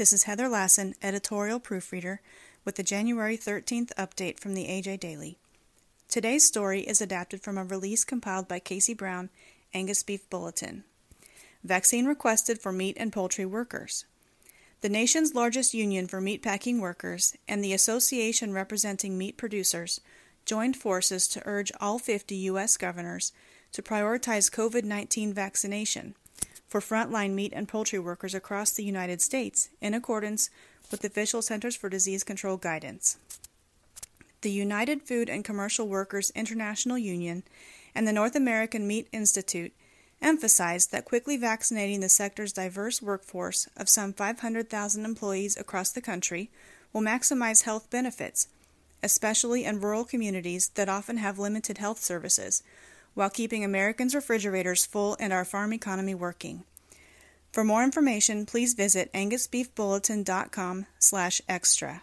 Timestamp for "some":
43.88-44.12